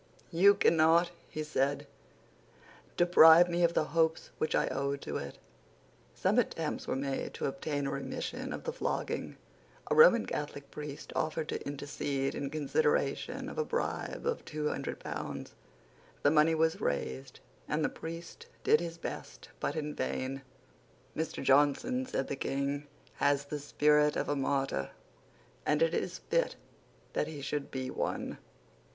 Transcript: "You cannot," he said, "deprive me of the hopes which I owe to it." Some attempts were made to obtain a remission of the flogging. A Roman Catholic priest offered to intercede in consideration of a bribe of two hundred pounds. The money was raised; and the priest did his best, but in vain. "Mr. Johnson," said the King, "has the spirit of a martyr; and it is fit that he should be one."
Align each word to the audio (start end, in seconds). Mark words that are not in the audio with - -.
"You 0.31 0.55
cannot," 0.55 1.11
he 1.29 1.43
said, 1.43 1.85
"deprive 2.97 3.47
me 3.47 3.61
of 3.63 3.75
the 3.75 3.83
hopes 3.93 4.31
which 4.39 4.55
I 4.55 4.65
owe 4.69 4.95
to 4.95 5.17
it." 5.17 5.37
Some 6.15 6.39
attempts 6.39 6.87
were 6.87 6.95
made 6.95 7.35
to 7.35 7.45
obtain 7.45 7.85
a 7.85 7.91
remission 7.91 8.51
of 8.51 8.63
the 8.63 8.73
flogging. 8.73 9.37
A 9.91 9.93
Roman 9.93 10.25
Catholic 10.25 10.71
priest 10.71 11.13
offered 11.15 11.49
to 11.49 11.63
intercede 11.67 12.33
in 12.33 12.49
consideration 12.49 13.47
of 13.47 13.59
a 13.59 13.63
bribe 13.63 14.25
of 14.25 14.43
two 14.43 14.69
hundred 14.69 14.99
pounds. 14.99 15.53
The 16.23 16.31
money 16.31 16.55
was 16.55 16.81
raised; 16.81 17.39
and 17.67 17.85
the 17.85 17.87
priest 17.87 18.47
did 18.63 18.79
his 18.79 18.97
best, 18.97 19.49
but 19.59 19.75
in 19.75 19.93
vain. 19.93 20.41
"Mr. 21.15 21.43
Johnson," 21.43 22.07
said 22.07 22.27
the 22.27 22.35
King, 22.35 22.87
"has 23.17 23.45
the 23.45 23.59
spirit 23.59 24.15
of 24.15 24.27
a 24.29 24.35
martyr; 24.35 24.89
and 25.63 25.83
it 25.83 25.93
is 25.93 26.17
fit 26.31 26.55
that 27.13 27.27
he 27.27 27.39
should 27.39 27.69
be 27.69 27.91
one." 27.91 28.39